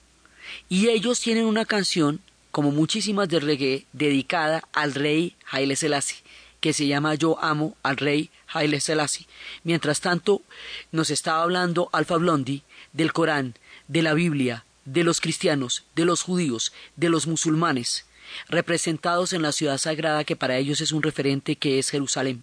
[0.68, 6.18] Y ellos tienen una canción, como muchísimas de reggae, dedicada al rey Haile Selassie,
[6.60, 9.26] que se llama Yo amo al rey Haile Selassie.
[9.62, 10.42] Mientras tanto,
[10.90, 13.54] nos estaba hablando Alfa Blondi del Corán,
[13.86, 18.06] de la Biblia, de los cristianos, de los judíos, de los musulmanes,
[18.48, 22.42] representados en la ciudad sagrada que para ellos es un referente que es Jerusalén.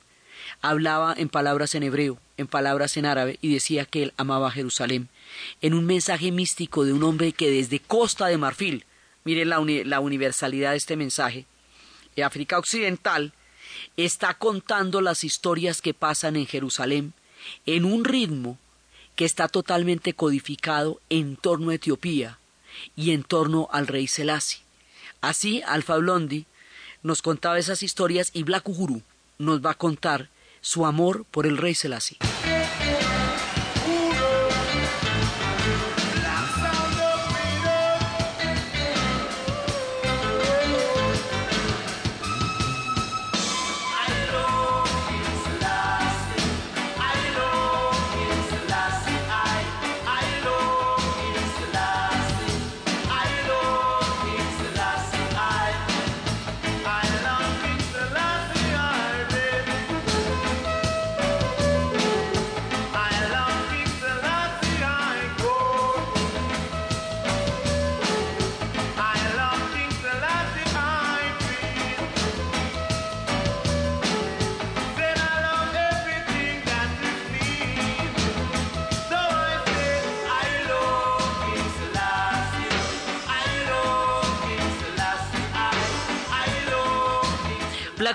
[0.61, 5.09] Hablaba en palabras en hebreo, en palabras en árabe y decía que él amaba Jerusalén,
[5.61, 8.85] en un mensaje místico de un hombre que desde Costa de Marfil,
[9.23, 11.45] miren la, la universalidad de este mensaje,
[12.15, 13.33] de África Occidental,
[13.95, 17.13] está contando las historias que pasan en Jerusalén
[17.65, 18.57] en un ritmo
[19.15, 22.39] que está totalmente codificado en torno a Etiopía
[22.95, 24.61] y en torno al rey Selassie.
[25.21, 26.45] Así, Alfa Blondi
[27.03, 29.01] nos contaba esas historias y Black Uhuru
[29.39, 30.29] nos va a contar
[30.67, 32.17] su amor por el rey Selassie.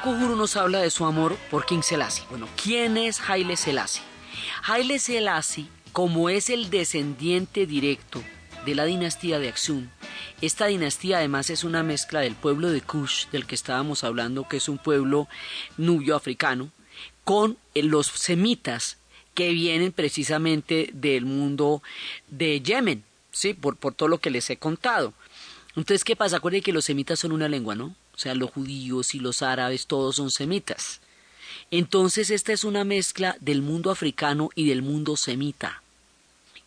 [0.03, 2.25] Black Uhuru nos habla de su amor por King Selassie.
[2.29, 4.03] Bueno, ¿quién es Haile Selassie?
[4.65, 8.23] Haile Selassie, como es el descendiente directo
[8.65, 9.89] de la dinastía de Axum,
[10.41, 14.57] esta dinastía además es una mezcla del pueblo de Kush, del que estábamos hablando, que
[14.57, 15.29] es un pueblo
[15.77, 16.73] nubio africano,
[17.23, 18.99] con los semitas
[19.35, 21.81] que vienen precisamente del mundo
[22.29, 23.55] de Yemen, ¿sí?
[23.55, 25.15] por, por todo lo que les he contado.
[25.77, 26.39] Entonces, ¿qué pasa?
[26.39, 27.95] Acuérdense que los semitas son una lengua, ¿no?
[28.23, 31.01] Sea, los judíos y los árabes todos son semitas.
[31.73, 35.83] Entonces esta es una mezcla del mundo africano y del mundo semita,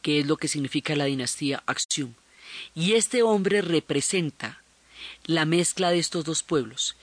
[0.01, 2.13] que es lo que significa la dinastía Axium.
[2.73, 4.61] Y este hombre representa
[5.25, 6.97] la mezcla de estos dos pueblos.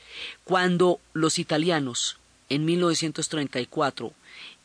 [0.44, 2.18] Cuando los italianos,
[2.50, 4.12] en 1934,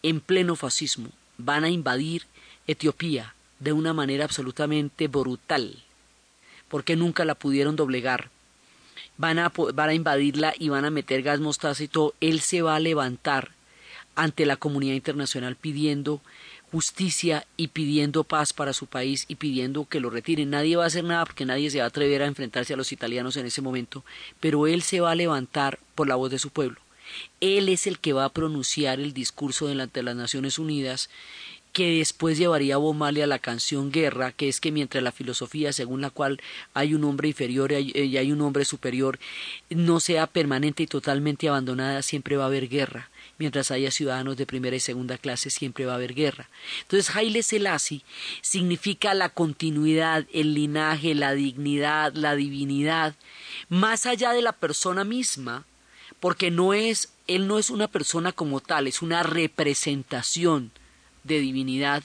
[0.03, 2.23] en pleno fascismo, van a invadir
[2.67, 5.81] Etiopía de una manera absolutamente brutal,
[6.67, 8.29] porque nunca la pudieron doblegar,
[9.17, 12.61] van a, van a invadirla y van a meter gas mostaza y todo, él se
[12.61, 13.51] va a levantar
[14.15, 16.21] ante la comunidad internacional pidiendo
[16.71, 20.49] justicia y pidiendo paz para su país y pidiendo que lo retiren.
[20.49, 22.91] Nadie va a hacer nada porque nadie se va a atrever a enfrentarse a los
[22.91, 24.03] italianos en ese momento,
[24.39, 26.79] pero él se va a levantar por la voz de su pueblo.
[27.39, 31.09] Él es el que va a pronunciar el discurso delante de las Naciones Unidas
[31.77, 35.71] que después llevaría a Bob a la canción Guerra, que es que mientras la filosofía
[35.71, 36.41] según la cual
[36.73, 39.19] hay un hombre inferior y hay un hombre superior
[39.69, 43.11] no sea permanente y totalmente abandonada, siempre va a haber guerra.
[43.37, 46.49] Mientras haya ciudadanos de primera y segunda clase, siempre va a haber guerra.
[46.81, 48.01] Entonces, Haile Selassie
[48.41, 53.13] significa la continuidad, el linaje, la dignidad, la divinidad,
[53.69, 55.63] más allá de la persona misma,
[56.19, 60.71] porque no es, él no es una persona como tal, es una representación
[61.27, 62.03] de divinidad,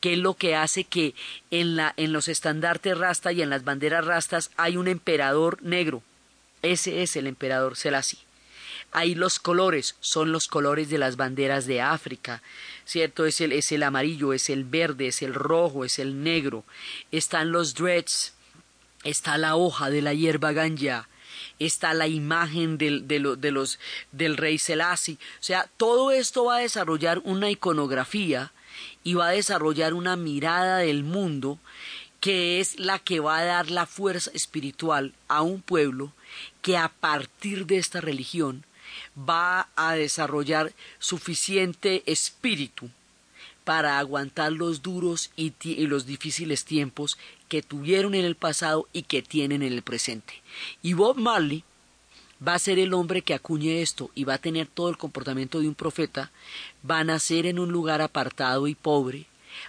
[0.00, 1.14] que es lo que hace que
[1.50, 6.02] en, la, en los estandartes rasta y en las banderas rastas hay un emperador negro.
[6.62, 8.18] Ese es el emperador Selassie.
[8.92, 12.42] Ahí los colores son los colores de las banderas de África,
[12.84, 13.26] ¿cierto?
[13.26, 16.64] Es el, es el amarillo, es el verde, es el rojo, es el negro.
[17.10, 18.34] Están los dreads,
[19.02, 21.08] está la hoja de la hierba ganja,
[21.58, 23.78] está la imagen del, de, los,
[24.12, 25.14] del rey Selassie.
[25.14, 28.52] O sea, todo esto va a desarrollar una iconografía
[29.02, 31.58] y va a desarrollar una mirada del mundo
[32.20, 36.12] que es la que va a dar la fuerza espiritual a un pueblo
[36.62, 38.64] que a partir de esta religión
[39.16, 42.88] va a desarrollar suficiente espíritu
[43.64, 45.52] para aguantar los duros y,
[45.86, 47.18] los difíciles tiempos
[47.54, 50.42] que tuvieron en el pasado y que tienen en el presente.
[50.82, 51.62] Y Bob Marley
[52.44, 55.60] va a ser el hombre que acuñe esto y va a tener todo el comportamiento
[55.60, 56.32] de un profeta,
[56.90, 59.26] va a nacer en un lugar apartado y pobre,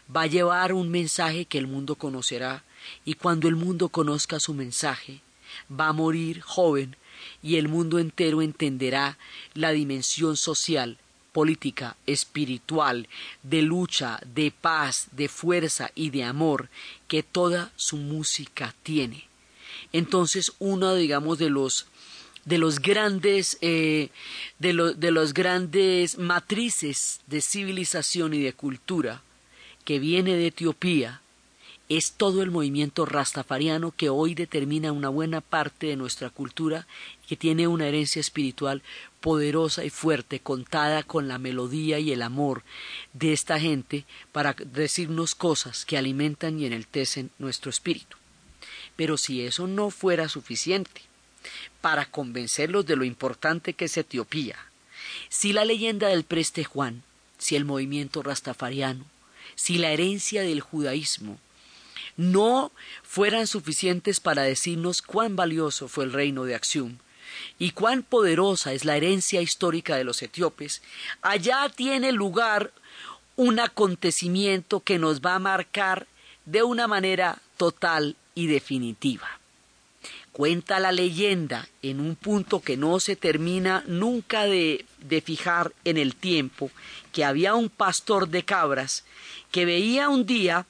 [0.09, 2.63] va a llevar un mensaje que el mundo conocerá
[3.05, 5.21] y cuando el mundo conozca su mensaje,
[5.69, 6.95] va a morir joven
[7.43, 9.19] y el mundo entero entenderá
[9.53, 10.97] la dimensión social,
[11.35, 13.09] política, espiritual,
[13.43, 16.69] de lucha, de paz, de fuerza y de amor
[17.09, 19.27] que toda su música tiene.
[19.91, 21.87] Entonces, uno, digamos, de los
[22.45, 24.11] de los grandes eh,
[24.59, 29.21] de, de los grandes matrices de civilización y de cultura
[29.83, 31.21] que viene de Etiopía
[31.87, 36.87] es todo el movimiento rastafariano que hoy determina una buena parte de nuestra cultura
[37.27, 38.81] que tiene una herencia espiritual
[39.21, 42.63] poderosa y fuerte, contada con la melodía y el amor
[43.13, 48.17] de esta gente para decirnos cosas que alimentan y enaltecen nuestro espíritu.
[48.95, 51.01] Pero si eso no fuera suficiente
[51.81, 54.57] para convencerlos de lo importante que es Etiopía,
[55.29, 57.03] si la leyenda del preste Juan,
[57.37, 59.05] si el movimiento rastafariano,
[59.55, 61.39] si la herencia del judaísmo,
[62.17, 62.71] no
[63.03, 66.97] fueran suficientes para decirnos cuán valioso fue el reino de Axium
[67.59, 70.81] y cuán poderosa es la herencia histórica de los etíopes,
[71.21, 72.71] allá tiene lugar
[73.35, 76.07] un acontecimiento que nos va a marcar
[76.45, 79.39] de una manera total y definitiva.
[80.31, 85.97] Cuenta la leyenda en un punto que no se termina nunca de, de fijar en
[85.97, 86.71] el tiempo,
[87.13, 89.05] que había un pastor de cabras
[89.51, 90.65] que veía un día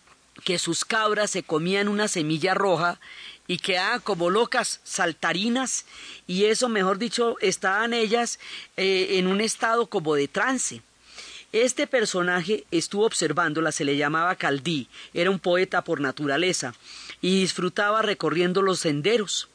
[0.45, 2.99] que sus cabras se comían una semilla roja
[3.47, 5.85] y quedaban como locas, saltarinas,
[6.27, 8.39] y eso, mejor dicho, estaban ellas
[8.77, 10.81] eh, en un estado como de trance.
[11.51, 16.75] Este personaje estuvo observándola, se le llamaba Caldí, era un poeta por naturaleza,
[17.21, 19.49] y disfrutaba recorriendo los senderos.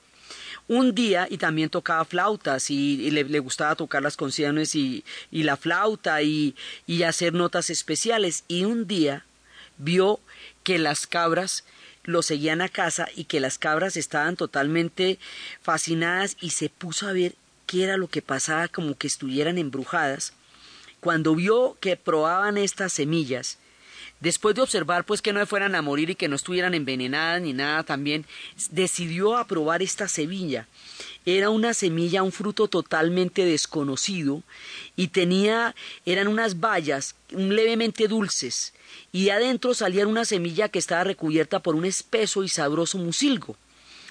[0.67, 5.57] Un día, y también tocaba flautas, y, le, gustaba tocar las conciertos y, y la
[5.57, 9.25] flauta, y, y hacer notas especiales, y un día
[9.79, 10.21] vio
[10.63, 11.65] que las cabras
[12.05, 15.19] lo seguían a casa y que las cabras estaban totalmente
[15.63, 17.35] fascinadas y se puso a ver
[17.67, 20.33] qué era lo que pasaba como que estuvieran embrujadas.
[21.01, 23.59] Cuando vio que probaban estas semillas,
[24.21, 27.53] después de observar pues que no fueran a morir y que no estuvieran envenenadas ni
[27.53, 28.25] nada también,
[28.71, 30.69] decidió aprobar esta semilla.
[31.27, 34.43] Era una semilla, un fruto totalmente desconocido
[34.97, 35.75] y tenía,
[36.07, 38.73] eran unas bayas levemente dulces
[39.13, 43.57] y adentro salía una semilla que estaba recubierta por un espeso y sabroso musilgo.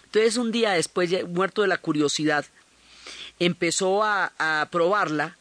[0.05, 2.45] Entonces un día después, muerto de la curiosidad,
[3.39, 5.37] empezó a, a probarla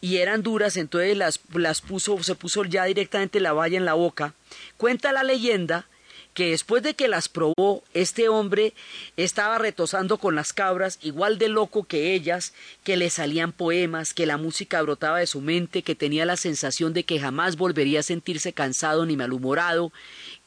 [0.00, 3.94] y eran duras, entonces las, las puso, se puso ya directamente la valla en la
[3.94, 4.34] boca.
[4.76, 5.86] Cuenta la leyenda
[6.34, 8.72] que después de que las probó, este hombre
[9.16, 14.24] estaba retosando con las cabras, igual de loco que ellas, que le salían poemas, que
[14.24, 18.04] la música brotaba de su mente, que tenía la sensación de que jamás volvería a
[18.04, 19.90] sentirse cansado ni malhumorado,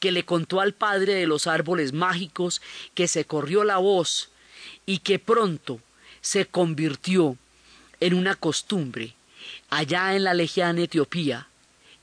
[0.00, 2.62] que le contó al padre de los árboles mágicos,
[2.94, 4.30] que se corrió la voz
[4.86, 5.78] y que pronto
[6.22, 7.36] se convirtió
[8.00, 9.14] en una costumbre
[9.72, 11.48] allá en la lejana Etiopía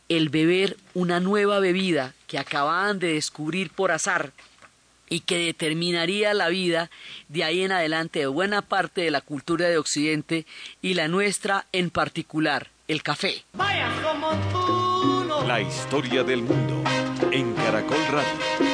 [0.09, 4.32] el beber una nueva bebida que acababan de descubrir por azar
[5.07, 6.89] y que determinaría la vida
[7.28, 10.47] de ahí en adelante de buena parte de la cultura de Occidente
[10.82, 13.43] y la nuestra en particular, el café.
[15.45, 16.84] La historia del mundo
[17.32, 18.68] en Caracol Radio.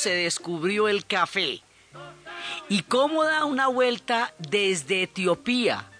[0.00, 1.60] Se descubrió el café.
[2.68, 5.90] Y cómo da una vuelta desde Etiopía,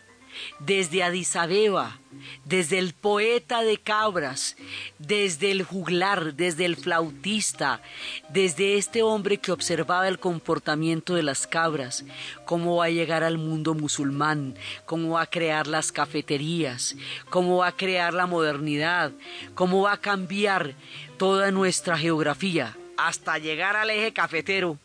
[0.58, 1.98] desde Addis Abeba,
[2.46, 4.56] desde el poeta de cabras,
[4.98, 7.82] desde el juglar, desde el flautista,
[8.30, 12.04] desde este hombre que observaba el comportamiento de las cabras,
[12.46, 14.54] cómo va a llegar al mundo musulmán,
[14.86, 16.96] cómo va a crear las cafeterías,
[17.28, 19.12] cómo va a crear la modernidad,
[19.54, 20.74] cómo va a cambiar
[21.18, 22.76] toda nuestra geografía
[23.06, 24.78] hasta llegar al eje cafetero,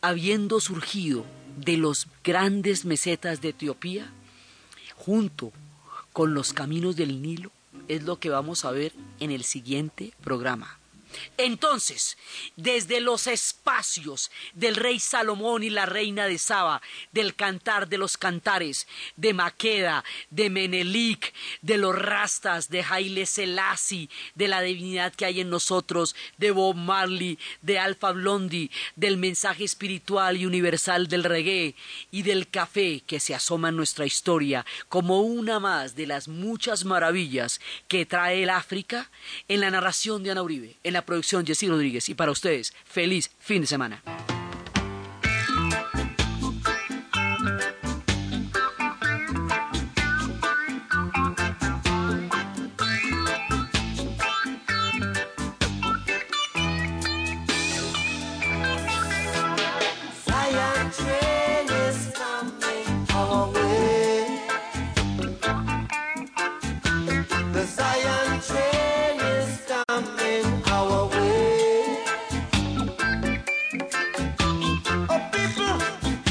[0.00, 1.24] habiendo surgido
[1.56, 4.10] de los grandes mesetas de Etiopía,
[4.96, 5.52] junto
[6.12, 7.50] con los caminos del Nilo,
[7.88, 10.78] es lo que vamos a ver en el siguiente programa.
[11.36, 12.16] Entonces,
[12.56, 16.82] desde los espacios del rey Salomón y la reina de Saba,
[17.12, 18.86] del cantar de los cantares,
[19.16, 25.40] de Maqueda, de Menelik, de los rastas, de Haile Selassie, de la divinidad que hay
[25.40, 31.74] en nosotros, de Bob Marley, de Alfa Blondie, del mensaje espiritual y universal del reggae
[32.10, 36.84] y del café que se asoma en nuestra historia como una más de las muchas
[36.84, 39.10] maravillas que trae el África
[39.48, 42.08] en la narración de Ana Uribe, en producción Jessy Rodríguez.
[42.08, 44.02] Y para ustedes, feliz fin de semana.